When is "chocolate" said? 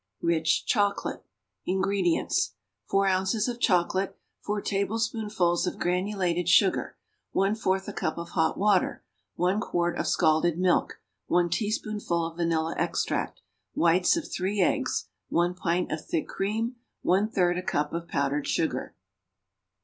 0.65-1.21, 3.59-4.17